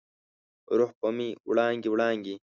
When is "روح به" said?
0.77-1.09